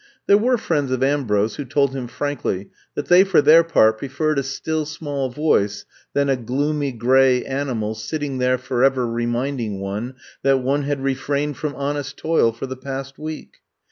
[0.25, 4.39] There were friends of Ambrose who told him frankly that they for their part preferred
[4.39, 5.85] a still small voice
[6.15, 11.75] than a gloomy, gray animal sitting there forever reminding one that one had refrained from
[11.75, 13.57] honest toil for the past week.